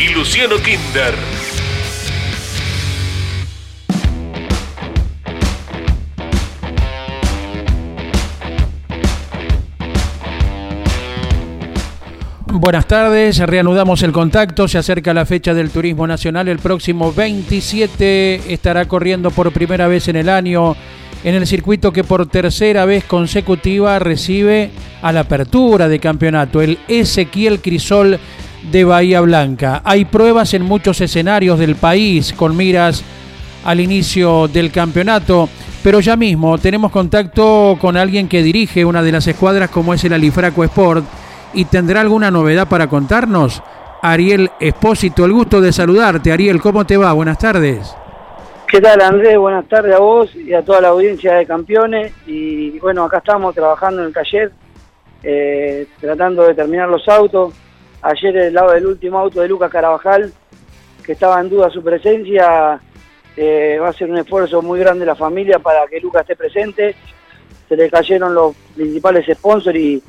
[0.00, 1.14] y Luciano Kinder.
[12.46, 18.52] Buenas tardes, reanudamos el contacto, se acerca la fecha del Turismo Nacional, el próximo 27
[18.52, 20.76] estará corriendo por primera vez en el año
[21.24, 24.70] en el circuito que por tercera vez consecutiva recibe
[25.02, 28.18] a la apertura de campeonato, el Ezequiel Crisol
[28.62, 29.82] de Bahía Blanca.
[29.84, 33.04] Hay pruebas en muchos escenarios del país con miras
[33.64, 35.48] al inicio del campeonato,
[35.82, 40.04] pero ya mismo tenemos contacto con alguien que dirige una de las escuadras como es
[40.04, 41.04] el Alifraco Sport
[41.54, 43.62] y tendrá alguna novedad para contarnos.
[44.02, 46.32] Ariel Espósito, el gusto de saludarte.
[46.32, 47.12] Ariel, ¿cómo te va?
[47.12, 47.94] Buenas tardes.
[48.66, 49.36] ¿Qué tal Andrés?
[49.36, 52.12] Buenas tardes a vos y a toda la audiencia de campeones.
[52.26, 54.52] Y bueno, acá estamos trabajando en el taller,
[55.22, 57.52] eh, tratando de terminar los autos.
[58.02, 60.32] Ayer el lado del último auto de Lucas Carabajal,
[61.04, 62.80] que estaba en duda su presencia,
[63.36, 66.94] eh, va a ser un esfuerzo muy grande la familia para que Lucas esté presente.
[67.68, 70.02] Se le cayeron los principales sponsors y,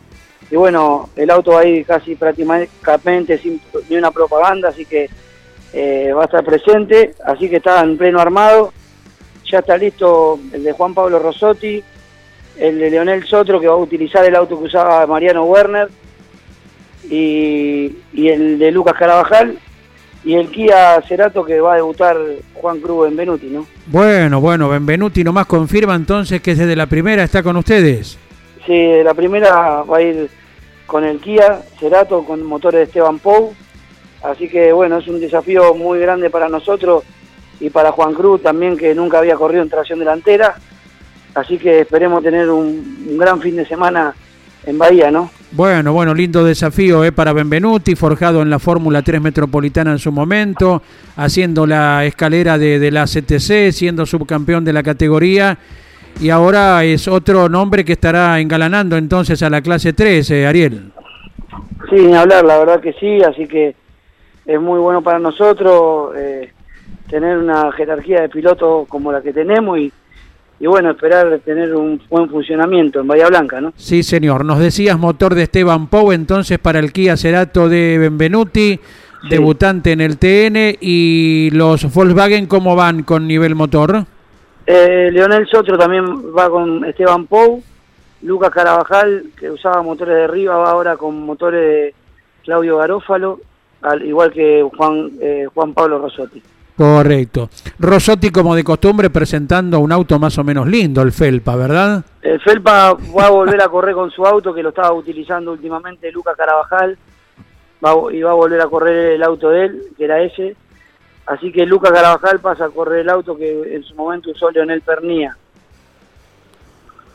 [0.51, 5.09] bueno, el auto va a casi prácticamente sin ni una propaganda, así que
[5.73, 8.73] eh, va a estar presente, así que está en pleno armado.
[9.45, 11.83] Ya está listo el de Juan Pablo Rossotti,
[12.57, 15.89] el de Leonel Sotro, que va a utilizar el auto que usaba Mariano Werner,
[17.09, 19.57] y, el de Lucas Carabajal,
[20.23, 22.17] y el Kia Cerato que va a debutar
[22.53, 23.65] Juan Cruz Benvenuti, ¿no?
[23.87, 28.17] Bueno, bueno, Benvenuti nomás confirma entonces que desde la primera está con ustedes.
[28.65, 30.29] Sí, de la primera va a ir
[30.85, 33.53] con el Kia Cerato, con motores de Esteban Pou,
[34.23, 37.03] Así que bueno, es un desafío muy grande para nosotros
[37.59, 40.55] y para Juan Cruz también que nunca había corrido en tracción delantera.
[41.33, 44.13] Así que esperemos tener un, gran fin de semana
[44.65, 45.29] en Bahía, ¿no?
[45.51, 47.11] Bueno, bueno, lindo desafío ¿eh?
[47.11, 50.81] para Benvenuti, forjado en la Fórmula 3 Metropolitana en su momento,
[51.17, 55.57] haciendo la escalera de, la CTC, siendo subcampeón de la categoría.
[56.19, 60.91] Y ahora es otro nombre que estará engalanando entonces a la clase 3, eh, Ariel.
[61.89, 63.75] Sí, ni hablar, la verdad que sí, así que
[64.45, 66.51] es muy bueno para nosotros eh,
[67.09, 69.91] tener una jerarquía de pilotos como la que tenemos y,
[70.61, 73.73] y bueno, esperar tener un buen funcionamiento en Bahía Blanca, ¿no?
[73.75, 74.45] Sí, señor.
[74.45, 78.79] Nos decías motor de Esteban Pou, entonces para el Kia Cerato de Benvenuti,
[79.27, 84.05] debutante en el TN, y los Volkswagen, ¿cómo van con nivel motor?
[84.67, 86.05] Eh, Leonel Sotro también
[86.37, 87.63] va con Esteban Pou,
[88.21, 91.95] Lucas Carabajal, que usaba motores de arriba, va ahora con motores de
[92.43, 93.39] Claudio Garófalo,
[93.81, 96.43] al igual que Juan, eh, Juan Pablo Rosotti.
[96.75, 97.49] Correcto.
[97.79, 102.03] Rosotti, como de costumbre, presentando un auto más o menos lindo, el Felpa, ¿verdad?
[102.21, 106.11] El Felpa va a volver a correr con su auto, que lo estaba utilizando últimamente
[106.11, 106.97] Lucas Carabajal,
[107.85, 110.55] va, y va a volver a correr el auto de él, que era ese.
[111.27, 114.81] Así que Lucas Carabajal pasa a correr el auto que en su momento usó Leonel
[114.81, 115.37] Pernía.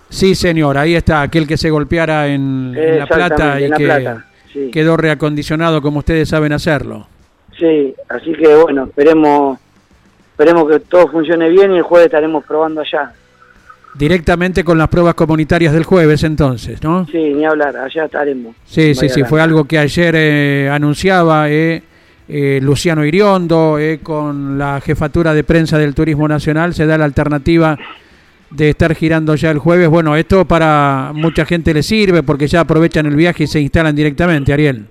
[0.08, 5.82] Sí, señor, ahí está, aquel que se golpeara en, La Plata y que quedó reacondicionado
[5.82, 7.08] como ustedes saben hacerlo.
[7.58, 9.58] Sí, así que bueno, esperemos,
[10.32, 13.12] esperemos que todo funcione bien y el jueves estaremos probando allá.
[13.94, 17.06] Directamente con las pruebas comunitarias del jueves entonces, ¿no?
[17.06, 18.54] Sí, ni hablar, allá estaremos.
[18.66, 21.82] Sí, sí, sí, fue algo que ayer eh, anunciaba eh,
[22.28, 27.78] eh, Luciano Iriondo con la jefatura de prensa del Turismo Nacional, se da la alternativa
[28.50, 29.88] de estar girando ya el jueves.
[29.88, 33.96] Bueno, esto para mucha gente le sirve porque ya aprovechan el viaje y se instalan
[33.96, 34.86] directamente, Ariel.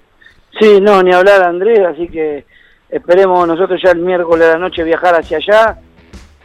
[0.60, 2.46] Sí, no, ni hablar Andrés, así que
[2.96, 5.78] esperemos nosotros ya el miércoles de la noche viajar hacia allá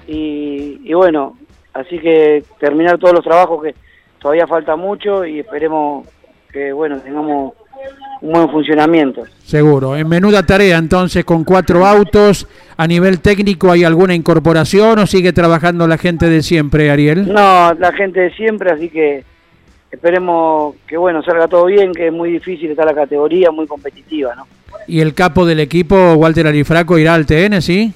[0.07, 1.37] y, y bueno,
[1.73, 3.75] así que terminar todos los trabajos que
[4.19, 6.07] todavía falta mucho y esperemos
[6.53, 7.55] que bueno, tengamos
[8.21, 9.23] un buen funcionamiento.
[9.45, 9.97] Seguro.
[9.97, 12.47] En menuda tarea entonces con cuatro autos.
[12.77, 17.33] A nivel técnico, ¿hay alguna incorporación o sigue trabajando la gente de siempre, Ariel?
[17.33, 19.23] No, la gente de siempre, así que
[19.91, 24.35] esperemos que bueno salga todo bien, que es muy difícil, está la categoría muy competitiva,
[24.35, 24.47] ¿no?
[24.87, 27.93] ¿Y el capo del equipo, Walter Arifraco, irá al TN, sí?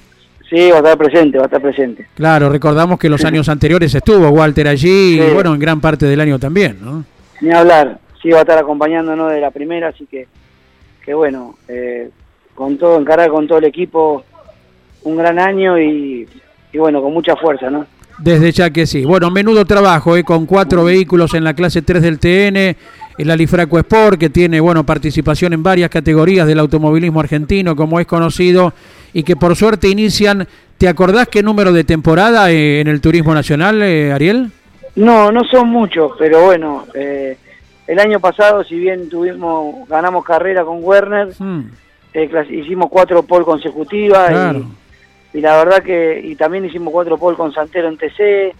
[0.49, 2.07] Sí, va a estar presente, va a estar presente.
[2.15, 6.21] Claro, recordamos que los años anteriores estuvo Walter allí y bueno, en gran parte del
[6.21, 7.03] año también, ¿no?
[7.41, 10.27] Ni hablar, sí va a estar acompañándonos de la primera, así que,
[11.03, 12.09] que bueno, eh,
[12.53, 14.23] con todo, encarar con todo el equipo
[15.03, 16.27] un gran año y,
[16.71, 17.85] y bueno, con mucha fuerza, ¿no?
[18.17, 19.03] Desde ya que sí.
[19.03, 20.23] Bueno, menudo trabajo, ¿eh?
[20.23, 22.77] con cuatro vehículos en la clase 3 del TN,
[23.17, 28.07] el Alifraco Sport, que tiene bueno, participación en varias categorías del automovilismo argentino, como es
[28.07, 28.73] conocido,
[29.13, 30.47] y que por suerte inician.
[30.77, 34.51] ¿Te acordás qué número de temporada eh, en el Turismo Nacional, eh, Ariel?
[34.97, 37.37] No, no son muchos, pero bueno, eh,
[37.87, 41.61] el año pasado, si bien tuvimos ganamos carrera con Werner, hmm.
[42.49, 44.65] hicimos cuatro pole consecutivas y
[45.35, 48.55] y la verdad que y también hicimos cuatro pole con Santero en TC,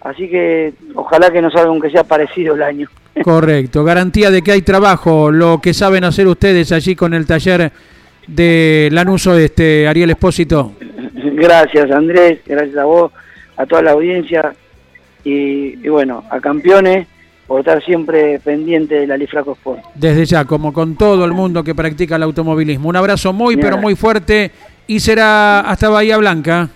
[0.00, 2.88] así que ojalá que nos salga aunque sea parecido el año.
[3.22, 7.72] Correcto, garantía de que hay trabajo, lo que saben hacer ustedes allí con el taller
[8.26, 10.72] de Lanuso, este Ariel Espósito.
[11.14, 13.12] Gracias Andrés, gracias a vos,
[13.56, 14.54] a toda la audiencia
[15.24, 17.06] y, bueno, a campeones
[17.46, 19.80] por estar siempre pendiente de la Lifraco Sport.
[19.94, 22.88] Desde ya, como con todo el mundo que practica el automovilismo.
[22.88, 24.50] Un abrazo muy, pero muy fuerte
[24.86, 26.68] y será hasta Bahía Blanca.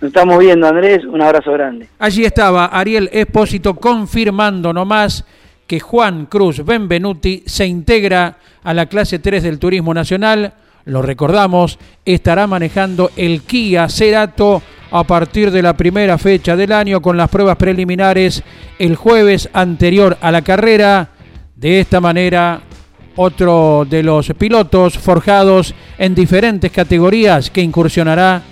[0.00, 1.04] Nos estamos viendo, Andrés.
[1.04, 1.88] Un abrazo grande.
[1.98, 5.24] Allí estaba Ariel Espósito confirmando nomás
[5.66, 10.54] que Juan Cruz Benvenuti se integra a la clase 3 del Turismo Nacional.
[10.84, 17.02] Lo recordamos, estará manejando el Kia Cerato a partir de la primera fecha del año
[17.02, 18.42] con las pruebas preliminares
[18.78, 21.10] el jueves anterior a la carrera.
[21.56, 22.60] De esta manera
[23.16, 28.42] otro de los pilotos forjados en diferentes categorías que incursionará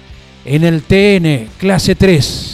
[0.44, 2.53] en el TN clase 3.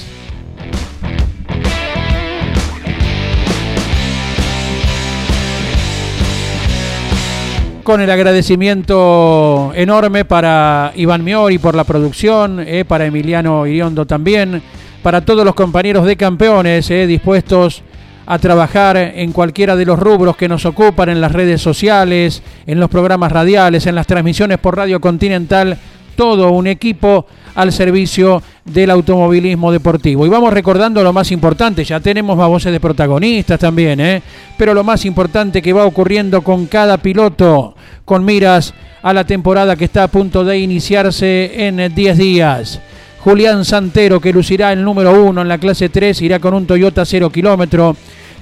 [7.91, 14.63] Con el agradecimiento enorme para Iván Miori por la producción, eh, para Emiliano Iriondo también,
[15.03, 17.83] para todos los compañeros de campeones eh, dispuestos
[18.27, 22.79] a trabajar en cualquiera de los rubros que nos ocupan en las redes sociales, en
[22.79, 25.77] los programas radiales, en las transmisiones por Radio Continental,
[26.15, 27.27] todo un equipo
[27.57, 28.41] al servicio
[28.73, 30.27] del automovilismo deportivo.
[30.27, 34.23] Y vamos recordando lo más importante, ya tenemos más voces de protagonistas también, ¿eh?
[34.57, 37.75] pero lo más importante que va ocurriendo con cada piloto,
[38.05, 42.81] con miras a la temporada que está a punto de iniciarse en 10 días.
[43.21, 47.05] Julián Santero, que lucirá el número uno en la clase 3, irá con un Toyota
[47.05, 47.97] 0 kilómetro.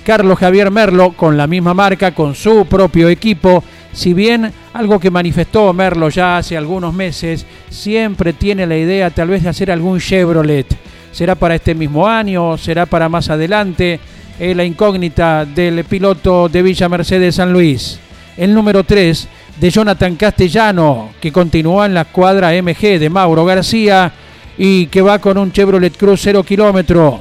[0.08, 3.62] Carlos Javier Merlo con la misma marca, con su propio equipo.
[3.92, 9.28] Si bien algo que manifestó Merlo ya hace algunos meses, siempre tiene la idea tal
[9.28, 10.66] vez de hacer algún Chevrolet.
[11.12, 12.56] ¿Será para este mismo año?
[12.56, 14.00] ¿Será para más adelante?
[14.40, 18.00] La incógnita del piloto de Villa Mercedes San Luis.
[18.38, 19.28] El número 3
[19.60, 24.10] de Jonathan Castellano, que continúa en la cuadra MG de Mauro García
[24.56, 27.20] y que va con un Chevrolet Cruz 0 kilómetro.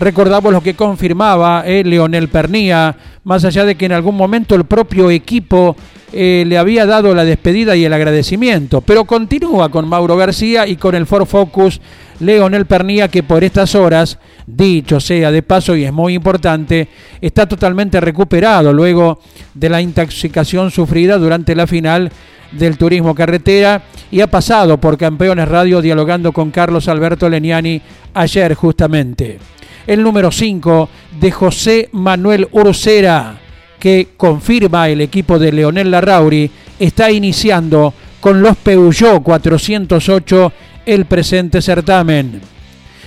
[0.00, 4.64] Recordamos lo que confirmaba eh, Leonel Pernía, más allá de que en algún momento el
[4.64, 5.74] propio equipo
[6.12, 10.76] eh, le había dado la despedida y el agradecimiento, pero continúa con Mauro García y
[10.76, 11.80] con el Ford Focus
[12.20, 16.88] Leonel Pernía, que por estas horas, dicho sea de paso y es muy importante,
[17.20, 19.18] está totalmente recuperado luego
[19.52, 22.10] de la intoxicación sufrida durante la final
[22.52, 27.82] del turismo carretera y ha pasado por Campeones Radio dialogando con Carlos Alberto Leniani
[28.14, 29.38] ayer justamente
[29.88, 30.88] el número 5
[31.18, 33.40] de José Manuel Ursera,
[33.80, 40.52] que confirma el equipo de Leonel Larrauri, está iniciando con los Peugeot 408
[40.84, 42.38] el presente certamen.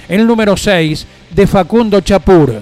[0.09, 2.59] El número 6 de Facundo Chapur,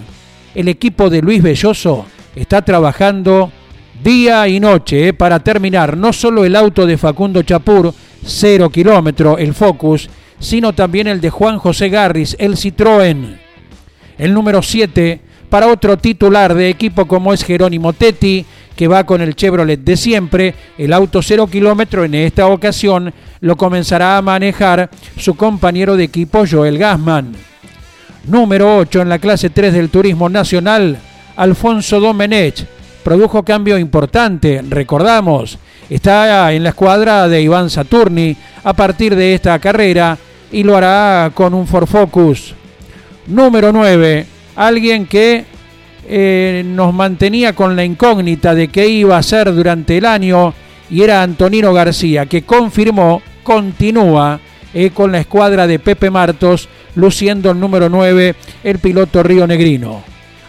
[0.53, 3.49] el equipo de Luis Belloso está trabajando
[4.03, 7.93] día y noche eh, para terminar no solo el auto de Facundo Chapur,
[8.25, 10.09] 0 kilómetro, el Focus,
[10.39, 13.48] sino también el de Juan José Garris, el Citroën
[14.19, 18.45] el número 7 para otro titular de equipo como es Jerónimo Tetti,
[18.75, 23.11] que va con el Chevrolet de siempre, el auto 0 kilómetro en esta ocasión
[23.41, 27.33] lo comenzará a manejar su compañero de equipo Joel Gassman.
[28.27, 30.97] Número 8 en la clase 3 del Turismo Nacional,
[31.35, 32.65] Alfonso Domenech.
[33.03, 35.57] Produjo cambio importante, recordamos,
[35.89, 40.17] está en la escuadra de Iván Saturni a partir de esta carrera
[40.51, 42.53] y lo hará con un Ford Focus
[43.29, 45.45] número 9, alguien que
[46.07, 50.53] eh, nos mantenía con la incógnita de qué iba a ser durante el año
[50.89, 54.39] y era Antonino García, que confirmó, continúa
[54.73, 60.03] eh, con la escuadra de Pepe Martos, luciendo el número 9, el piloto Río Negrino.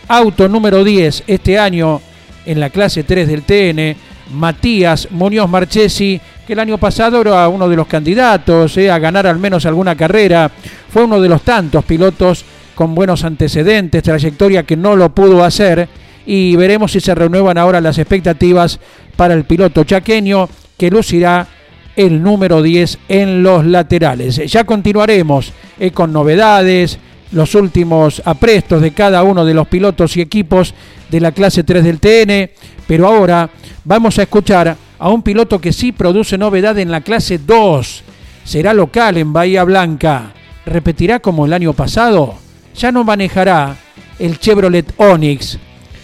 [0.08, 2.00] Auto número 10 este año
[2.46, 3.96] en la clase 3 del TN,
[4.32, 9.26] Matías Muñoz Marchesi, que el año pasado era uno de los candidatos eh, a ganar
[9.26, 10.50] al menos alguna carrera,
[10.88, 12.44] fue uno de los tantos pilotos
[12.80, 15.86] con buenos antecedentes, trayectoria que no lo pudo hacer
[16.24, 18.80] y veremos si se renuevan ahora las expectativas
[19.16, 21.46] para el piloto chaqueño que lucirá
[21.94, 24.36] el número 10 en los laterales.
[24.50, 26.98] Ya continuaremos eh, con novedades,
[27.32, 30.72] los últimos aprestos de cada uno de los pilotos y equipos
[31.10, 32.50] de la clase 3 del TN,
[32.86, 33.50] pero ahora
[33.84, 38.04] vamos a escuchar a un piloto que sí produce novedad en la clase 2.
[38.42, 40.32] Será local en Bahía Blanca.
[40.64, 42.38] ¿Repetirá como el año pasado?
[42.74, 43.76] Ya no manejará
[44.18, 45.58] el Chevrolet Onix.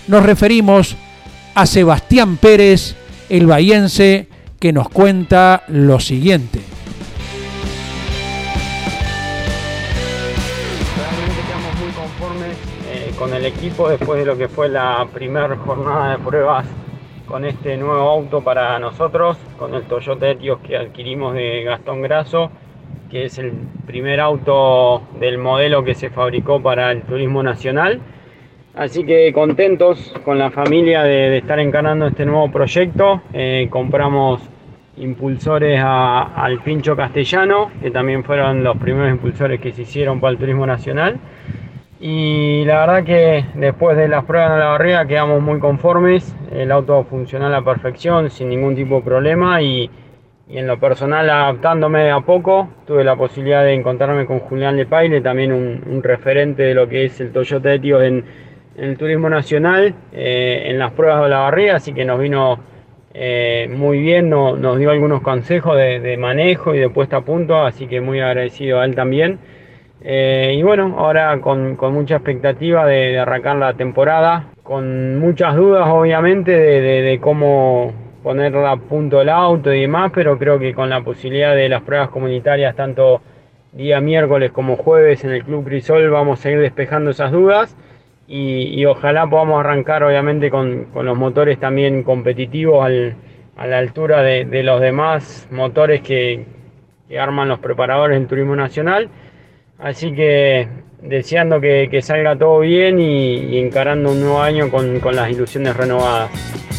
[0.08, 0.96] Nos referimos
[1.54, 2.96] a Sebastián Pérez,
[3.28, 6.60] el bahiense, que nos cuenta lo siguiente.
[13.18, 16.66] con el equipo después de lo que fue la primera jornada de pruebas
[17.26, 22.50] con este nuevo auto para nosotros, con el Toyota Etios que adquirimos de Gastón Graso,
[23.10, 23.52] que es el
[23.86, 28.00] primer auto del modelo que se fabricó para el turismo nacional.
[28.74, 33.22] Así que contentos con la familia de, estar encarando este nuevo proyecto.
[33.32, 34.42] Eh, compramos
[34.98, 40.38] impulsores al Pincho Castellano, que también fueron los primeros impulsores que se hicieron para el
[40.38, 41.18] turismo nacional.
[42.00, 46.36] Y la verdad que después de las pruebas en la barriga quedamos muy conformes.
[46.52, 49.62] El auto funcionó a la perfección, sin ningún tipo de problema.
[49.62, 49.90] Y,
[50.48, 55.52] en lo personal, adaptándome a poco, tuve la posibilidad de encontrarme con Julián Lepaile, también
[55.52, 58.24] un, referente de lo que es el Toyota Etios en,
[58.76, 61.76] el turismo nacional, eh, en las pruebas de la barriga.
[61.76, 62.60] Así que nos vino
[63.14, 67.64] eh, muy bien, nos dio algunos consejos de, de manejo y de puesta a punto.
[67.64, 69.38] Así que muy agradecido a él también.
[70.08, 76.52] Eh, y bueno, ahora con, mucha expectativa de, arrancar la temporada, con muchas dudas obviamente
[76.52, 77.92] de, cómo
[78.26, 81.82] poner a punto el auto y demás, pero creo que con la posibilidad de las
[81.82, 83.20] pruebas comunitarias, tanto
[83.70, 87.76] día miércoles como jueves en el Club Crisol, vamos a ir despejando esas dudas.
[88.26, 92.84] Y, ojalá podamos arrancar obviamente con, los motores también competitivos
[93.56, 96.46] a la altura de, los demás motores que,
[97.08, 99.08] que arman los preparadores del turismo nacional
[99.78, 100.66] Así que
[101.00, 106.75] deseando que, salga todo bien y, encarando un nuevo año con, con las ilusiones renovadas.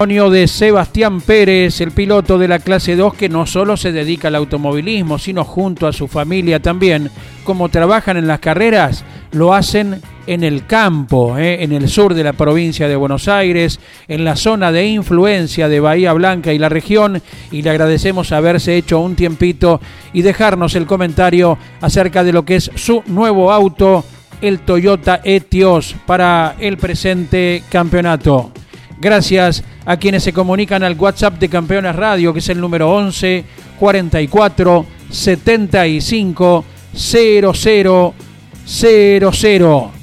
[0.00, 4.34] De Sebastián Pérez, el piloto de la clase 2 que no solo se dedica al
[4.34, 7.10] automovilismo, sino junto a su familia también,
[7.44, 12.24] como trabajan en las carreras, lo hacen en el campo, eh, en el sur de
[12.24, 13.78] la provincia de Buenos Aires,
[14.08, 18.78] en la zona de influencia de Bahía Blanca y la región, y le agradecemos haberse
[18.78, 19.82] hecho un tiempito
[20.14, 24.02] y dejarnos el comentario acerca de lo que es su nuevo auto,
[24.40, 28.50] el Toyota Etios, para el presente campeonato.
[29.00, 33.44] Gracias a quienes se comunican al WhatsApp de Campeones Radio, que es el número 11
[33.78, 36.64] 44 75
[36.94, 38.14] 00
[38.66, 40.00] 00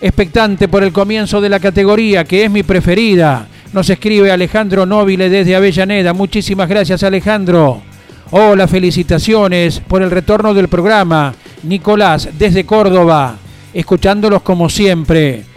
[0.00, 3.46] expectante por el comienzo de la categoría, que es mi preferida.
[3.72, 6.12] Nos escribe Alejandro Nobile desde Avellaneda.
[6.12, 7.82] Muchísimas gracias, Alejandro.
[8.30, 11.34] Hola, felicitaciones por el retorno del programa.
[11.62, 13.36] Nicolás, desde Córdoba,
[13.74, 15.49] escuchándolos como siempre.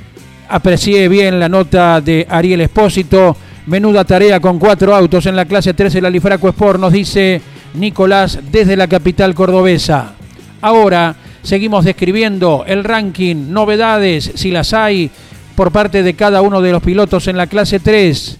[0.54, 3.36] Aprecié bien la nota de Ariel Espósito.
[3.66, 7.42] Menuda tarea con cuatro autos en la clase 13 de la Lifraco Sport, nos dice
[7.74, 10.14] Nicolás desde la capital cordobesa.
[10.62, 15.12] Ahora Seguimos describiendo el ranking, novedades, si las hay,
[15.56, 18.40] por parte de cada uno de los pilotos en la clase 3.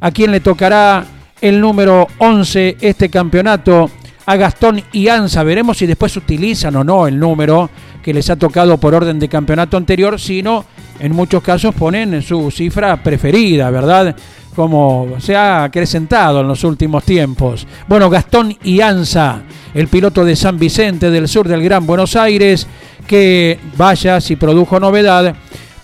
[0.00, 1.04] A quién le tocará
[1.40, 3.90] el número 11 este campeonato.
[4.26, 5.42] A Gastón y Ansa.
[5.42, 7.68] Veremos si después utilizan o no el número
[8.02, 10.64] que les ha tocado por orden de campeonato anterior, sino
[10.98, 14.16] en muchos casos ponen su cifra preferida, ¿verdad?
[14.54, 17.66] como se ha acrecentado en los últimos tiempos.
[17.88, 19.42] Bueno, Gastón Ianza,
[19.74, 22.66] el piloto de San Vicente del sur del Gran Buenos Aires,
[23.06, 25.34] que vaya si produjo novedad,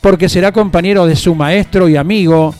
[0.00, 2.54] porque será compañero de su maestro y amigo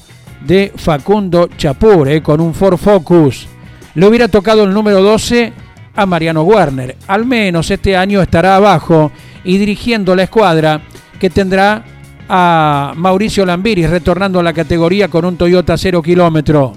[0.44, 3.46] de Facundo Chapur, eh, con un Ford Focus.
[3.94, 5.52] Le hubiera tocado el número 12
[5.94, 6.96] a Mariano Werner.
[7.06, 9.10] Al menos este año estará abajo
[9.44, 10.82] y dirigiendo la escuadra
[11.18, 11.84] que tendrá
[12.32, 16.74] a Mauricio Lambiris, retornando a la categoría con un Toyota 0 kilómetro.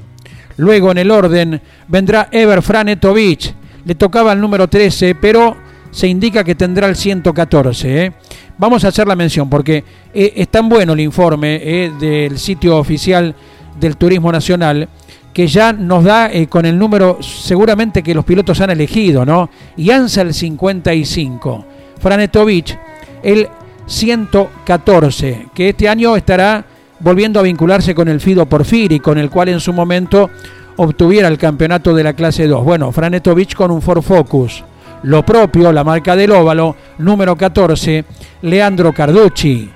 [0.57, 3.53] Luego en el orden vendrá Ever Franetovich.
[3.85, 5.55] Le tocaba el número 13, pero
[5.91, 8.05] se indica que tendrá el 114.
[8.05, 8.13] ¿eh?
[8.57, 12.77] Vamos a hacer la mención porque eh, es tan bueno el informe eh, del sitio
[12.77, 13.35] oficial
[13.79, 14.89] del Turismo Nacional
[15.33, 19.49] que ya nos da con el número seguramente que los pilotos han elegido, ¿no?
[19.75, 21.65] Y Ansa el 55.
[21.99, 22.77] Franetovich
[23.23, 23.47] el
[23.85, 26.65] 114, que este año estará
[26.99, 30.29] volviendo a vincularse con el Fido Porfiri, con el cual en su momento
[30.77, 32.63] obtuviera el campeonato de la clase 2.
[32.63, 34.63] Bueno, Franetovich con un Ford Focus.
[35.03, 38.05] Lo propio, la marca del óvalo, número 14,
[38.43, 39.69] Leandro Carducci.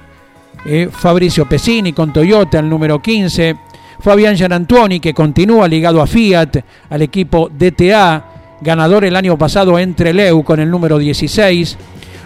[0.65, 3.55] Eh, Fabricio Pesini con Toyota, el número 15.
[3.99, 6.57] Fabián Gianantuoni, que continúa ligado a Fiat,
[6.89, 8.25] al equipo DTA,
[8.61, 11.77] ganador el año pasado entre Leu con el número 16.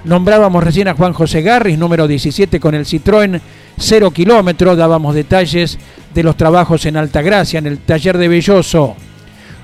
[0.04, 3.40] Nombrábamos recién a Juan José Garris, número 17 con el Citroën
[3.78, 4.76] 0 kilómetros.
[4.76, 5.78] Dábamos detalles
[6.12, 8.96] de los trabajos en Altagracia, en el taller de Belloso.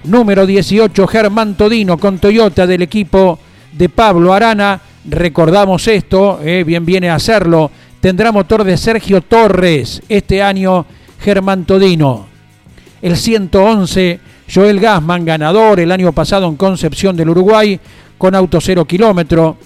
[0.04, 3.40] Número 18, Germán Todino con Toyota del equipo
[3.72, 4.80] de Pablo Arana.
[5.10, 7.72] Recordamos esto, eh, bien viene a hacerlo.
[8.00, 10.86] Tendrá motor de Sergio Torres este año,
[11.20, 12.28] Germán Todino.
[13.02, 14.20] El 111,
[14.54, 17.80] Joel Gasman, ganador el año pasado en Concepción del Uruguay,
[18.20, 19.58] con auto 0 kilómetro.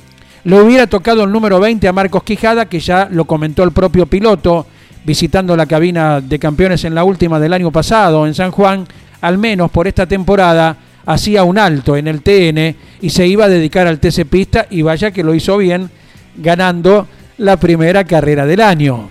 [0.44, 4.08] Le hubiera tocado el número 20 a Marcos Quijada, que ya lo comentó el propio
[4.08, 4.66] piloto,
[5.06, 8.88] visitando la cabina de campeones en la última del año pasado en San Juan,
[9.22, 13.50] al menos por esta temporada hacía un alto en el TN y se iba a
[13.50, 15.90] dedicar al TC Pista y vaya que lo hizo bien,
[16.38, 17.08] ganando
[17.38, 19.10] la primera carrera del año.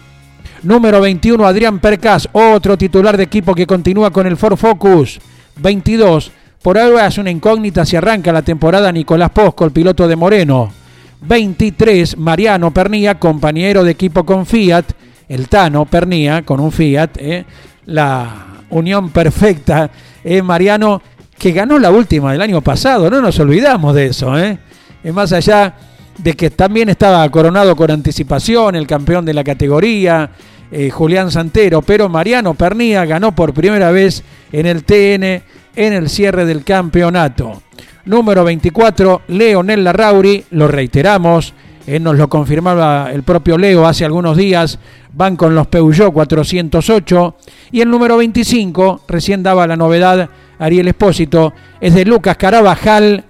[0.62, 5.20] Número 21, Adrián Percas, otro titular de equipo que continúa con el Ford Focus.
[5.56, 6.32] 22,
[6.62, 10.79] por ahora es una incógnita si arranca la temporada Nicolás Posco, el piloto de Moreno.
[11.22, 14.86] 23, Mariano Pernía, compañero de equipo con Fiat,
[15.28, 17.44] el Tano Pernía con un Fiat, eh,
[17.86, 19.90] la unión perfecta,
[20.24, 21.02] eh, Mariano,
[21.38, 24.58] que ganó la última del año pasado, no nos olvidamos de eso, eh.
[25.02, 25.74] Es más allá
[26.18, 30.30] de que también estaba coronado con anticipación, el campeón de la categoría,
[30.70, 34.22] eh, Julián Santero, pero Mariano Pernía ganó por primera vez
[34.52, 35.42] en el TN
[35.76, 37.62] en el cierre del campeonato
[38.04, 41.54] número 24, Leonel Larrauri, lo reiteramos,
[41.86, 44.78] él nos lo confirmaba el propio Leo hace algunos días,
[45.12, 47.36] van con los Peugeot 408,
[47.72, 50.28] y el número 25, recién daba la novedad
[50.58, 53.24] Ariel Espósito, es de Lucas Carabajal,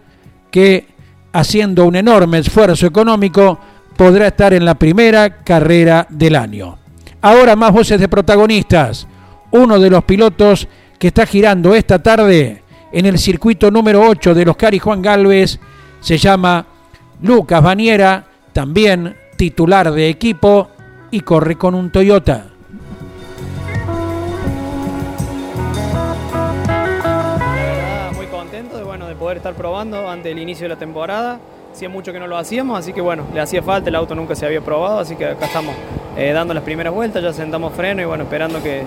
[0.51, 0.89] que
[1.33, 3.59] haciendo un enorme esfuerzo económico
[3.97, 6.79] podrá estar en la primera carrera del año.
[7.23, 9.07] Ahora más voces de protagonistas.
[9.53, 12.63] Uno de los pilotos que está girando esta tarde
[12.93, 15.59] en el circuito número 8 de los Cari Juan Galvez.
[16.01, 16.67] Se llama
[17.23, 20.71] Lucas Baniera, también titular de equipo
[21.11, 22.47] y corre con un Toyota.
[28.15, 31.41] Muy contento de, bueno, de poder estar probando antes del inicio de la temporada.
[31.73, 34.35] Hacía mucho que no lo hacíamos, así que bueno, le hacía falta, el auto nunca
[34.35, 35.75] se había probado, así que acá estamos
[36.17, 38.83] eh, dando las primeras vueltas, ya sentamos freno y bueno, esperando que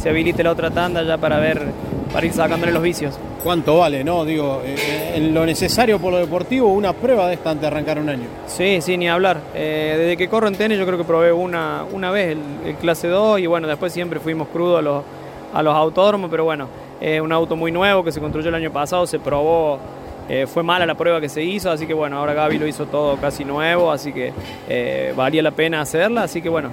[0.00, 1.66] se habilite la otra tanda ya para ver,
[2.12, 4.24] para ir sacándole los vicios cuánto vale, ¿no?
[4.24, 7.66] Digo, eh, eh, en lo necesario por lo deportivo, una prueba de esta antes de
[7.68, 8.26] arrancar un año.
[8.46, 9.40] Sí, sí, ni hablar.
[9.54, 13.08] Eh, desde que corro en tenis yo creo que probé una, una vez el, clase
[13.08, 15.04] 2 y bueno, después siempre fuimos crudos a los,
[15.54, 16.68] a los autódromos, pero bueno,
[17.22, 19.78] un auto muy nuevo que se construyó el año pasado, se probó,
[20.46, 23.16] fue mala la prueba que se hizo, así que bueno, ahora Gaby lo hizo todo
[23.16, 24.32] casi nuevo, así que
[25.16, 26.70] valía la pena hacerla, así que bueno,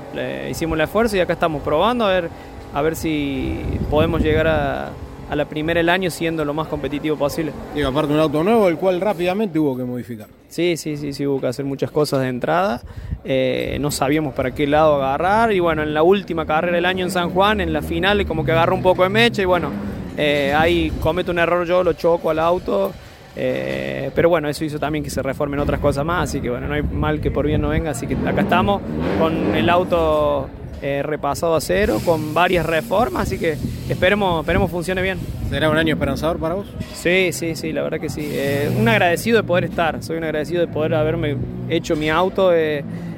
[0.49, 2.29] hicimos el esfuerzo y acá estamos probando a ver,
[2.73, 4.91] a ver si podemos llegar a
[5.29, 7.51] a la primera del año siendo lo más competitivo posible.
[7.75, 10.27] Y aparte un auto nuevo, el cual rápidamente hubo que modificar.
[10.47, 12.81] Sí, sí, sí, sí, hubo que hacer muchas cosas de entrada.
[13.23, 15.51] Eh, no sabíamos para qué lado agarrar.
[15.51, 18.45] Y bueno, en la última carrera del año en San Juan, en la final, como
[18.45, 19.41] que agarró un poco de mecha.
[19.41, 19.69] Y bueno,
[20.17, 22.93] eh, ahí cometo un error yo, lo choco al auto.
[23.35, 26.29] Eh, pero bueno, eso hizo también que se reformen otras cosas más.
[26.29, 27.91] Así que bueno, no hay mal que por bien no venga.
[27.91, 28.81] Así que acá estamos
[29.19, 30.49] con el auto
[30.81, 33.57] eh, repasado a cero, con varias reformas, así que
[33.89, 35.17] esperemos, esperemos funcione bien.
[35.49, 36.67] ¿Será un año esperanzador para vos?
[36.93, 38.27] Sí, sí, sí, la verdad que sí.
[38.31, 41.37] Eh, un agradecido de poder estar, soy un agradecido de poder haberme
[41.69, 42.51] hecho mi auto.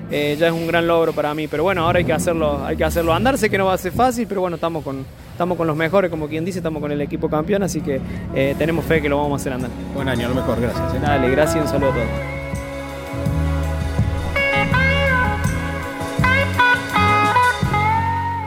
[0.09, 2.77] Eh, ya es un gran logro para mí, pero bueno, ahora hay que hacerlo, hay
[2.77, 5.57] que hacerlo andar, sé que no va a ser fácil, pero bueno, estamos con, estamos
[5.57, 7.99] con los mejores, como quien dice, estamos con el equipo campeón, así que
[8.57, 9.69] tenemos fe que lo vamos a hacer andar.
[9.93, 11.01] Buen año, a lo mejor, gracias.
[11.01, 12.37] Dale, gracias y un saludo a todos.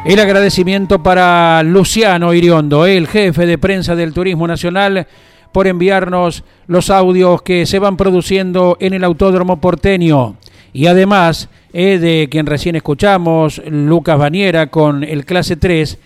[0.03, 5.07] El agradecimiento para Luciano Iriondo, el jefe de prensa del Turismo Nacional,
[5.53, 10.37] por enviarnos los audios que se van produciendo en el Autódromo Porteño.
[10.73, 15.99] Y además eh, de quien recién escuchamos, Lucas Baniera con el clase 3,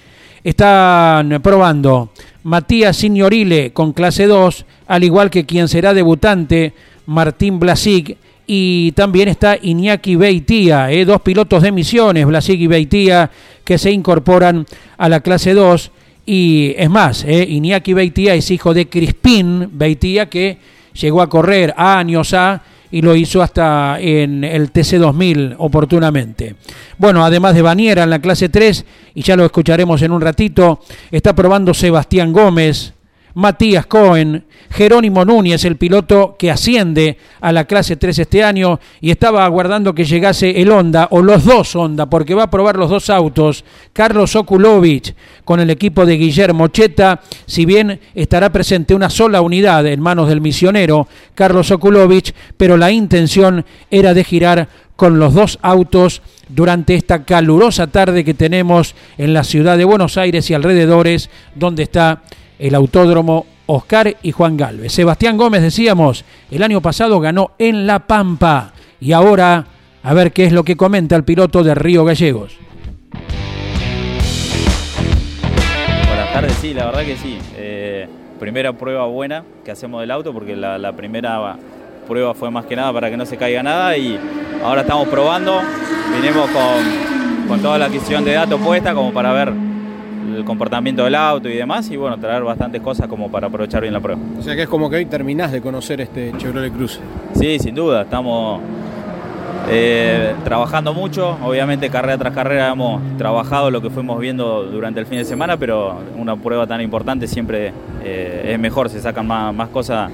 [0.42, 2.10] están probando
[2.42, 6.74] Matías Signorile con clase 2, al igual que quien será debutante,
[7.06, 13.30] Martín Blasic y también está Iñaki Beitía, eh, dos pilotos de misiones, Blasig y Beitía,
[13.64, 14.66] que se incorporan
[14.98, 15.90] a la clase 2.
[16.26, 20.58] Y es más, eh, Iñaki Beitía es hijo de Crispín Beitía, que
[20.92, 22.62] llegó a correr años A
[22.94, 26.54] y lo hizo hasta en el TC2000 oportunamente.
[26.96, 28.84] Bueno, además de Baniera en la clase 3,
[29.16, 30.78] y ya lo escucharemos en un ratito,
[31.10, 32.94] está probando Sebastián Gómez,
[33.34, 39.10] Matías Cohen, Jerónimo Núñez, el piloto que asciende a la clase 3 este año y
[39.10, 42.90] estaba aguardando que llegase el Honda o los dos Honda porque va a probar los
[42.90, 43.64] dos autos.
[43.92, 49.86] Carlos Okulovich con el equipo de Guillermo Cheta, si bien estará presente una sola unidad
[49.86, 55.58] en manos del misionero Carlos Okulovich, pero la intención era de girar con los dos
[55.62, 61.30] autos durante esta calurosa tarde que tenemos en la ciudad de Buenos Aires y alrededores,
[61.54, 62.22] donde está
[62.58, 64.92] el autódromo Oscar y Juan Galvez.
[64.92, 69.66] Sebastián Gómez, decíamos, el año pasado ganó en La Pampa y ahora
[70.02, 72.56] a ver qué es lo que comenta el piloto de Río Gallegos.
[76.06, 77.38] Buenas tardes, sí, la verdad que sí.
[77.56, 78.06] Eh,
[78.38, 81.56] primera prueba buena que hacemos del auto porque la, primera
[82.06, 84.18] prueba fue más que nada para que no se caiga nada y
[84.62, 85.62] ahora estamos probando,
[86.14, 89.73] vinimos con, con toda la adquisición de datos puesta como para ver
[90.36, 93.92] el comportamiento del auto y demás y bueno, traer bastantes cosas como para aprovechar bien
[93.92, 94.20] la prueba.
[94.38, 97.00] O sea que es como que hoy terminás de conocer este Chevrolet Cruze.
[97.34, 98.60] Sí, sin duda, estamos
[99.68, 105.06] eh, trabajando mucho, obviamente carrera tras carrera hemos trabajado lo que fuimos viendo durante el
[105.06, 109.54] fin de semana, pero una prueba tan importante siempre eh, es mejor, se sacan más,
[109.54, 110.10] más cosas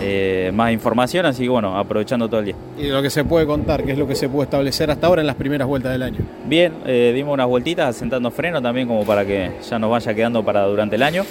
[0.00, 2.54] eh, más información, así que bueno, aprovechando todo el día.
[2.78, 5.20] Y lo que se puede contar, ¿qué es lo que se puede establecer hasta ahora
[5.20, 6.18] en las primeras vueltas del año?
[6.46, 10.44] Bien, eh, dimos unas vueltitas sentando freno también como para que ya nos vaya quedando
[10.44, 11.24] para durante el año.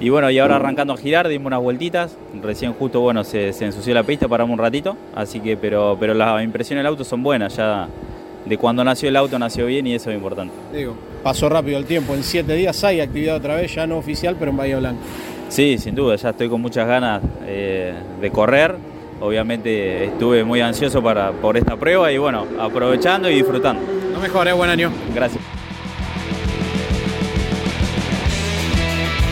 [0.00, 2.16] Y bueno, y ahora arrancando a girar, dimos unas vueltitas.
[2.40, 4.96] Recién justo, bueno, se, se ensució la pista, paramos un ratito.
[5.14, 7.56] Así que, pero, pero las impresiones del auto son buenas.
[7.56, 7.88] Ya
[8.44, 10.54] de cuando nació el auto nació bien y eso es importante.
[10.72, 12.14] Digo, pasó rápido el tiempo.
[12.14, 15.02] En siete días hay actividad otra vez, ya no oficial, pero en Bahía Blanca.
[15.48, 18.76] Sí, sin duda, ya estoy con muchas ganas eh, de correr.
[19.20, 23.82] Obviamente estuve muy ansioso para, por esta prueba y bueno, aprovechando y disfrutando.
[24.12, 24.52] Lo mejor, ¿eh?
[24.52, 24.92] buen año.
[25.14, 25.42] Gracias.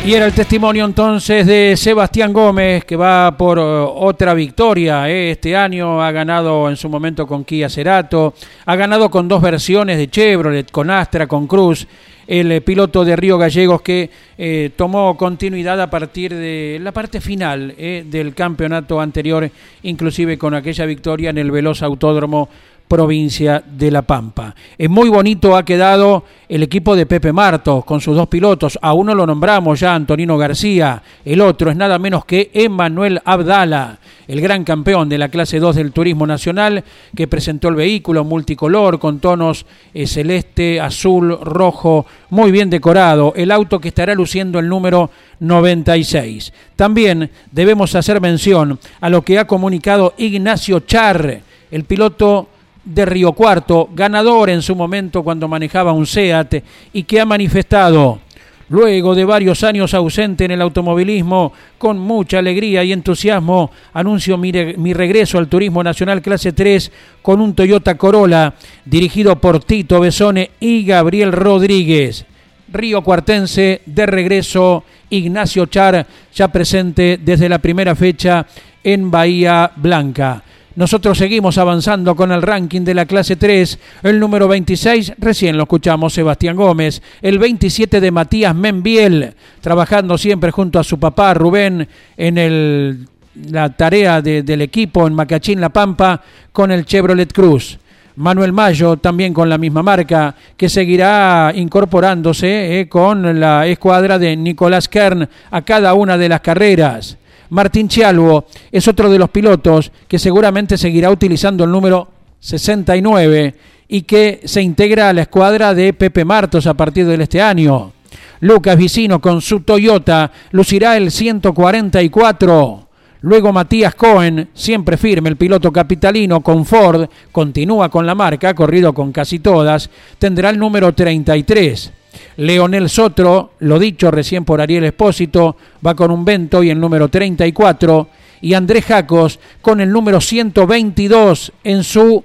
[0.06, 5.10] Y era el testimonio entonces de Sebastián Gómez, que va por uh, otra victoria.
[5.10, 5.32] ¿eh?
[5.32, 8.32] Este año ha ganado en su momento con Kia Cerato,
[8.66, 11.88] ha ganado con dos versiones de Chevrolet, con Astra, con Cruz.
[12.26, 17.20] El eh, piloto de Río Gallegos que eh, tomó continuidad a partir de la parte
[17.20, 19.48] final eh, del campeonato anterior,
[19.82, 22.48] inclusive con aquella victoria en el Veloz Autódromo
[22.88, 24.54] provincia de La Pampa.
[24.78, 28.78] Es muy bonito ha quedado el equipo de Pepe Martos con sus dos pilotos.
[28.80, 31.02] A uno lo nombramos ya, Antonino García.
[31.24, 35.76] El otro es nada menos que Emanuel Abdala, el gran campeón de la clase 2
[35.76, 42.52] del Turismo Nacional, que presentó el vehículo multicolor con tonos eh, celeste, azul, rojo, muy
[42.52, 43.32] bien decorado.
[43.36, 46.52] El auto que estará luciendo el número 96.
[46.76, 52.48] También debemos hacer mención a lo que ha comunicado Ignacio Char, el piloto
[52.86, 58.20] de Río Cuarto, ganador en su momento cuando manejaba un SEAT y que ha manifestado,
[58.68, 64.52] luego de varios años ausente en el automovilismo, con mucha alegría y entusiasmo, anuncio mi,
[64.52, 70.52] mi, regreso al Turismo Nacional Clase 3 con un Toyota Corolla dirigido por Tito Besone
[70.60, 72.24] y Gabriel Rodríguez.
[72.72, 78.46] Río Cuartense de regreso, Ignacio Char ya presente desde la primera fecha
[78.82, 80.42] en Bahía Blanca.
[80.76, 83.78] Nosotros seguimos avanzando con el ranking de la clase 3.
[84.02, 87.00] El número 26, recién lo escuchamos, Sebastián Gómez.
[87.22, 93.08] El 27 de Matías Membiel, trabajando siempre junto a su papá Rubén en
[93.50, 96.20] la tarea de, del equipo en Macachín La Pampa
[96.52, 97.78] con el Chevrolet Cruz.
[98.16, 104.36] Manuel Mayo, también con la misma marca, que seguirá incorporándose eh, con la escuadra de
[104.36, 107.16] Nicolás Kern a cada una de las carreras.
[107.50, 112.08] Martín Chialvo es otro de los pilotos que seguramente seguirá utilizando el número
[112.40, 113.54] 69
[113.88, 117.92] y que se integra a la escuadra de Pepe Martos a partir de este año.
[118.40, 122.86] Lucas Vicino con su Toyota lucirá el 144.
[123.22, 128.92] Luego Matías Cohen, siempre firme, el piloto capitalino con Ford, continúa con la marca, corrido
[128.92, 131.92] con casi todas, tendrá el número 33.
[132.36, 137.08] Leonel Sotro, lo dicho recién por Ariel Espósito, va con un Vento y el número
[137.08, 138.08] 34.
[138.42, 142.22] Y Andrés Jacos con el número 122 en su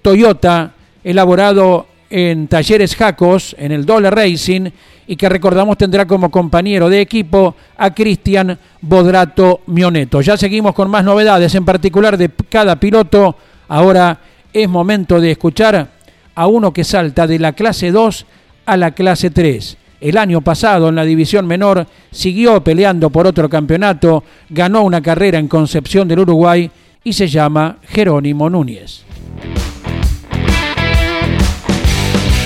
[0.00, 0.72] Toyota,
[1.04, 4.70] elaborado en Talleres Jacos, en el Dole Racing,
[5.06, 10.20] y que recordamos tendrá como compañero de equipo a Cristian Bodrato Mioneto.
[10.20, 13.36] Ya seguimos con más novedades, en particular de cada piloto.
[13.68, 14.18] Ahora
[14.52, 15.90] es momento de escuchar
[16.34, 18.26] a uno que salta de la clase 2
[18.66, 19.76] a la clase 3.
[20.00, 25.38] El año pasado en la división menor siguió peleando por otro campeonato, ganó una carrera
[25.38, 26.70] en Concepción del Uruguay
[27.04, 29.04] y se llama Jerónimo Núñez.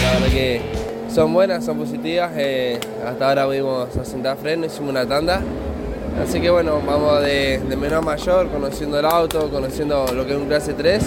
[0.03, 0.61] La verdad que
[1.09, 2.33] son buenas, son positivas.
[2.37, 5.43] Eh, hasta ahora pudimos asentar freno, hicimos una tanda
[6.23, 10.33] Así que bueno, vamos de, de menor a mayor, conociendo el auto, conociendo lo que
[10.33, 11.05] es un clase 3.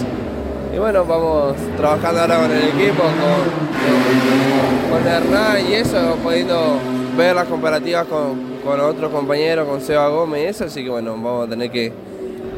[0.74, 6.78] Y bueno, vamos trabajando ahora con el equipo, con, con Hernán y eso, pudiendo
[7.18, 11.12] ver las comparativas con, con otros compañeros, con Seba Gómez y eso, así que bueno,
[11.14, 11.92] vamos a tener que,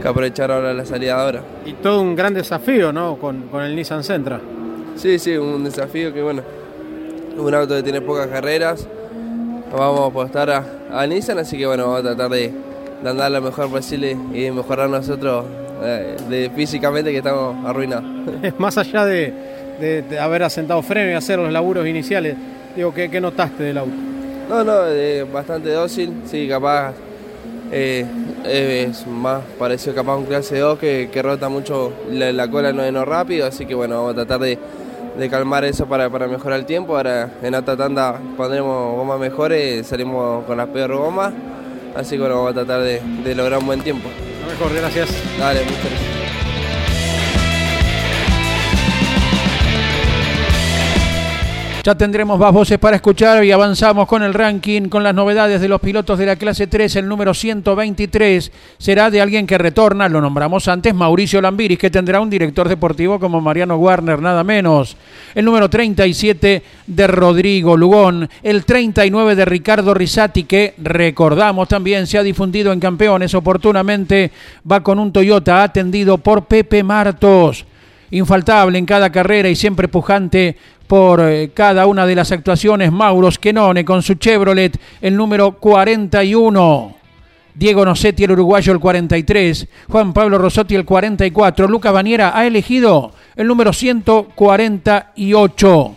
[0.02, 1.42] que aprovechar ahora la salida ahora.
[1.66, 3.16] Y todo un gran desafío, ¿no?
[3.16, 4.42] Con, con el Nissan Sentra.
[4.98, 6.44] Sí, sí, un desafío que bueno,
[7.38, 8.88] un auto que tiene pocas carreras,
[9.76, 12.54] vamos a apostar a, a Nissan, así que bueno, vamos a tratar de,
[13.02, 15.46] de andar lo mejor posible y mejorar nosotros
[15.82, 18.06] eh, de, físicamente que estamos arruinados.
[18.58, 19.34] Más allá de,
[19.80, 22.36] de- de haber asentado freno y hacer los laburos iniciales,
[22.76, 23.92] digo, ¿qué, qué notaste del auto?
[24.50, 26.94] No, no, eh, bastante dócil, sí, capaz
[27.72, 28.06] eh,
[28.46, 32.74] es más parecido capaz a un clase 2 que, que rota mucho la, la cola
[32.74, 34.60] no es no rápido, así que bueno, vamos a tratar de,
[35.18, 36.98] de calmar eso para, para mejorar el tiempo.
[36.98, 41.34] Ahora en esta tanda pondremos gomas mejores, salimos con las peor gomas,
[41.96, 44.10] así que bueno, vamos a tratar de, de lograr un buen tiempo.
[44.70, 45.10] Gracias.
[45.38, 46.11] Dale, muchas gracias.
[51.84, 55.68] Ya tendremos más voces para escuchar y avanzamos con el ranking, con las novedades de
[55.68, 56.98] los pilotos de la clase 3.
[56.98, 62.22] El número 123 será de alguien que retorna, lo nombramos antes, Mauricio Lambiris, que tendrá
[62.22, 64.96] un director deportivo como Mariano Warner, nada menos.
[65.34, 68.30] El número 37 de Rodrigo Lugón.
[68.44, 74.32] El 39 de Ricardo Risati, que recordamos también se ha difundido en campeones oportunamente,
[74.72, 77.66] va con un Toyota atendido por Pepe Martos
[78.12, 80.56] infaltable en cada carrera y siempre pujante
[80.88, 82.92] por eh, cada una de las actuaciones.
[82.92, 86.96] Mauro Schenone con su Chevrolet, el número 41.
[87.54, 89.68] Diego Nocetti, el uruguayo, el 43.
[89.90, 91.68] Juan Pablo Rosotti, el 44.
[91.68, 95.96] Lucas Baniera ha elegido el número 148.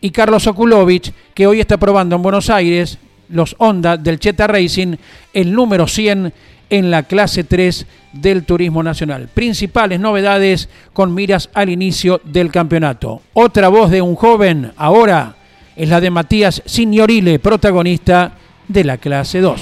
[0.00, 4.96] Y Carlos Okulovich, que hoy está probando en Buenos Aires los Honda del Cheta Racing,
[5.32, 6.32] el número 100
[6.76, 9.28] en la clase 3 del Turismo Nacional.
[9.32, 13.22] Principales novedades con miras al inicio del campeonato.
[13.32, 15.36] Otra voz de un joven ahora
[15.76, 18.32] es la de Matías Signorile, protagonista
[18.68, 19.60] de la clase 2.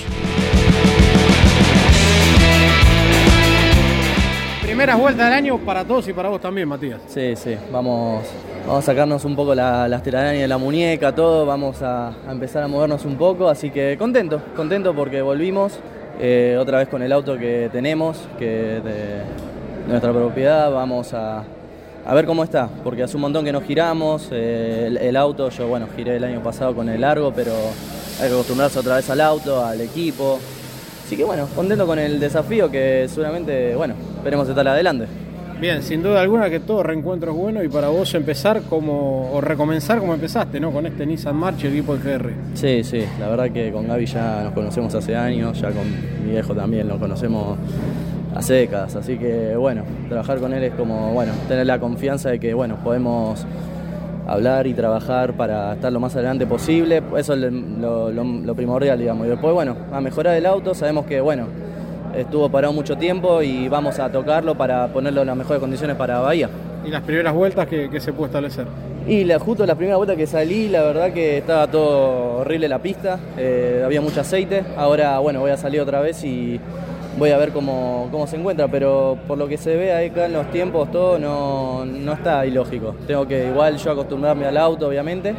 [4.62, 7.00] Primeras vueltas del año para todos y para vos también, Matías.
[7.06, 8.24] Sí, sí, vamos,
[8.66, 12.32] vamos a sacarnos un poco la- las telarañas de la muñeca, todo, vamos a, a
[12.32, 15.78] empezar a movernos un poco, así que contento, contento porque volvimos
[16.20, 19.22] eh, otra vez con el auto que tenemos, que de,
[19.88, 21.44] nuestra propiedad, vamos a,
[22.04, 25.48] a ver cómo está, porque hace un montón que no giramos, eh, el, el auto,
[25.50, 27.52] yo bueno, giré el año pasado con el largo, pero
[28.20, 30.38] hay que acostumbrarse otra vez al auto, al equipo,
[31.04, 35.21] así que bueno, contento con el desafío que seguramente, bueno, esperemos estar adelante.
[35.62, 39.40] Bien, sin duda alguna que todo reencuentro es bueno y para vos empezar como, o
[39.40, 40.72] recomenzar como empezaste, ¿no?
[40.72, 42.30] Con este Nissan March y el equipo de GR.
[42.54, 45.84] Sí, sí, la verdad que con Gaby ya nos conocemos hace años, ya con
[46.26, 47.56] mi viejo también lo conocemos
[48.34, 52.40] hace décadas, así que bueno, trabajar con él es como, bueno, tener la confianza de
[52.40, 53.46] que, bueno, podemos
[54.26, 58.98] hablar y trabajar para estar lo más adelante posible, eso es lo, lo- lo primordial,
[58.98, 61.46] digamos, y después, bueno, a mejorar el auto, sabemos que, bueno,
[62.14, 66.20] estuvo parado mucho tiempo y vamos a tocarlo para ponerlo en las mejores condiciones para
[66.20, 66.48] Bahía.
[66.84, 68.66] Y las primeras vueltas que, que se puede establecer.
[69.06, 72.78] Y la, justo la primera vuelta que salí, la verdad que estaba todo horrible la
[72.78, 74.62] pista, eh, había mucho aceite.
[74.76, 76.60] Ahora, bueno, voy a salir otra vez y
[77.18, 80.26] voy a ver cómo, cómo se encuentra, pero por lo que se ve ahí acá
[80.26, 82.94] en los tiempos, todo no, no está ilógico.
[83.06, 85.34] Tengo que igual yo acostumbrarme al auto, obviamente,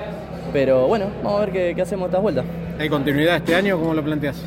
[0.51, 2.45] pero bueno, vamos a ver qué, qué hacemos estas vueltas.
[2.79, 3.79] ¿Hay continuidad este año?
[3.79, 4.41] ¿Cómo lo planteas?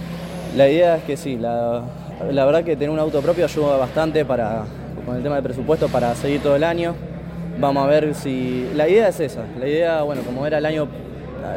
[0.56, 1.82] La idea es que sí, la,
[2.30, 4.64] la verdad que tener un auto propio ayuda bastante para,
[5.04, 6.94] con el tema de presupuesto para seguir todo el año.
[7.58, 8.68] Vamos a ver si...
[8.74, 10.88] La idea es esa, la idea, bueno, como era el año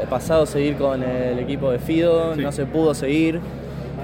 [0.09, 3.39] pasado seguir con el equipo de Fido, no se pudo seguir.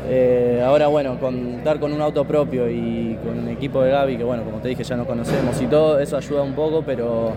[0.07, 4.23] Eh, ahora, bueno, contar con un auto propio y con un equipo de Gaby, que
[4.23, 7.33] bueno, como te dije, ya nos conocemos y todo, eso ayuda un poco, pero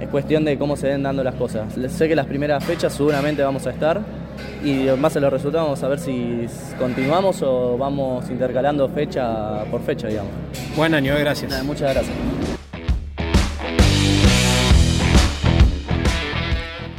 [0.00, 1.74] es cuestión de cómo se ven dando las cosas.
[1.88, 4.00] Sé que las primeras fechas seguramente vamos a estar
[4.62, 6.46] y en base a los resultados vamos a ver si
[6.78, 10.32] continuamos o vamos intercalando fecha por fecha, digamos.
[10.76, 11.50] Buen año, eh, gracias.
[11.50, 12.16] Nada, muchas gracias.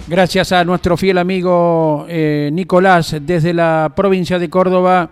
[0.08, 5.12] Gracias a nuestro fiel amigo eh, Nicolás desde la provincia de Córdoba,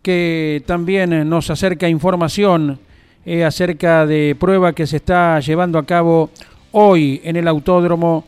[0.00, 2.78] que también nos acerca información
[3.26, 6.30] eh, acerca de prueba que se está llevando a cabo
[6.72, 8.24] hoy en el autódromo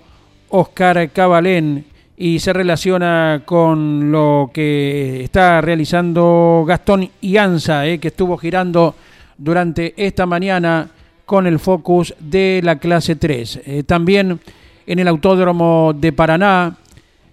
[0.48, 1.86] Oscar Cabalén
[2.22, 8.94] y se relaciona con lo que está realizando Gastón Ianza, eh, que estuvo girando
[9.38, 10.90] durante esta mañana
[11.24, 13.62] con el Focus de la clase 3.
[13.64, 14.38] Eh, también
[14.86, 16.76] en el Autódromo de Paraná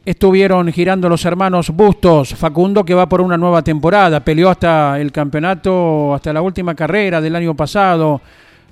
[0.06, 2.34] estuvieron girando los hermanos Bustos.
[2.34, 7.20] Facundo que va por una nueva temporada, peleó hasta el campeonato, hasta la última carrera
[7.20, 8.22] del año pasado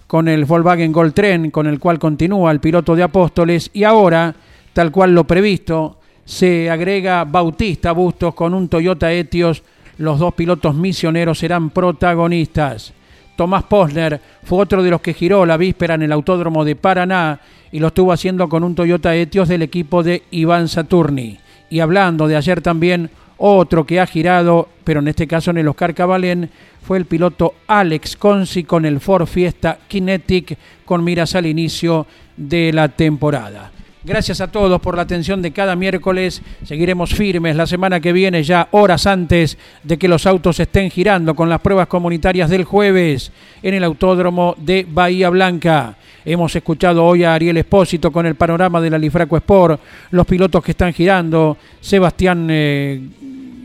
[0.08, 4.34] con el Volkswagen Gold Tren, con el cual continúa el piloto de Apóstoles y ahora,
[4.72, 9.64] tal cual lo previsto, se agrega Bautista Bustos con un Toyota Etios.
[9.98, 12.94] Los dos pilotos misioneros serán protagonistas.
[13.36, 17.40] Tomás Posner fue otro de los que giró la víspera en el Autódromo de Paraná
[17.72, 21.38] y lo estuvo haciendo con un Toyota Etios del equipo de Iván Saturni.
[21.70, 25.68] Y hablando de ayer también, otro que ha girado, pero en este caso en el
[25.68, 26.50] Oscar Cabalén,
[26.82, 32.08] fue el piloto Alex Consi con el Ford Fiesta Kinetic con miras al inicio
[32.38, 33.72] de la temporada.
[34.06, 36.44] Gracias a todos por la atención de cada miércoles.
[36.64, 41.34] Seguiremos firmes la semana que viene, ya horas antes de que los autos estén girando
[41.34, 43.32] con las pruebas comunitarias del jueves
[43.64, 45.98] en el Autódromo de Bahía Blanca.
[46.24, 50.64] Hemos escuchado hoy a Ariel Espósito con el panorama de la Lifraco Sport, los pilotos
[50.64, 53.02] que están girando, Sebastián eh,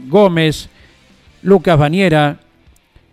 [0.09, 0.70] Gómez,
[1.42, 2.38] Lucas Bañera,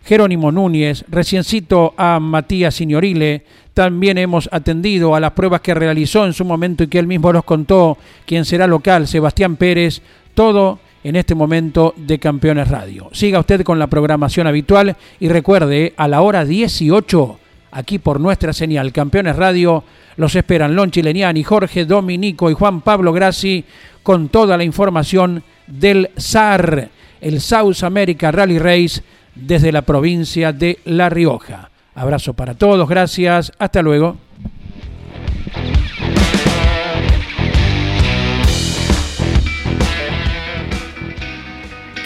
[0.08, 3.44] Jerónimo Núñez, reciencito a Matías Signorile,
[3.74, 7.30] también hemos atendido a las pruebas que realizó en su momento y que él mismo
[7.30, 10.00] nos contó, quien será local, Sebastián Pérez,
[10.32, 13.10] todo en este momento de Campeones Radio.
[13.12, 17.38] Siga usted con la programación habitual y recuerde, a la hora 18,
[17.72, 19.84] aquí por nuestra señal Campeones Radio,
[20.16, 23.62] los esperan Lon Chileniani, Jorge Dominico y Juan Pablo Grassi
[24.02, 26.88] con toda la información del SAR,
[27.20, 29.02] el South America Rally Race
[29.40, 31.70] desde la provincia de La Rioja.
[31.94, 34.16] Abrazo para todos, gracias, hasta luego.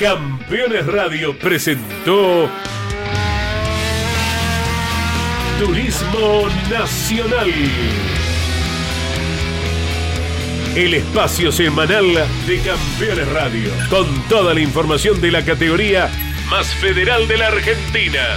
[0.00, 2.48] Campeones Radio presentó
[5.60, 7.50] Turismo Nacional.
[10.74, 12.06] El espacio semanal
[12.46, 16.08] de Campeones Radio, con toda la información de la categoría
[16.52, 18.36] más federal de la Argentina.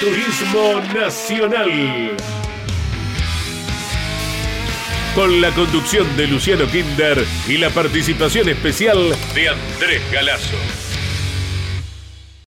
[0.00, 2.16] Turismo Nacional.
[5.14, 10.56] Con la conducción de Luciano Kinder y la participación especial de Andrés Galazo.